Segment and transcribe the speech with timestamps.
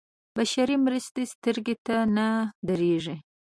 [0.35, 2.27] بشري مرستې سترګو ته نه
[2.67, 3.15] درېږي.